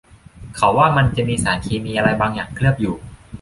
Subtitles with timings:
[0.55, 2.95] เขาว่ามันจะมีสารเคมีอะไรบางอย่างเคลือบอยู่